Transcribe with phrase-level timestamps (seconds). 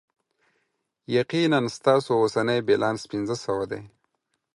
[1.17, 3.81] یقینا، ستاسو اوسنی بیلانس پنځه سوه دی.